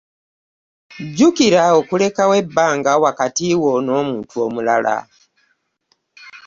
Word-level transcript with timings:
Jjukira 1.09 1.61
okulekawo 1.79 2.33
ebbanga 2.41 2.91
wakati 3.03 3.45
wo 3.61 3.71
nomuntu 3.87 4.33
omulala. 4.45 4.95